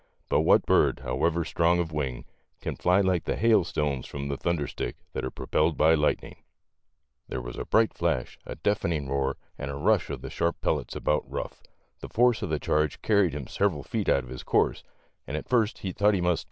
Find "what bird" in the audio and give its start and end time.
0.41-1.01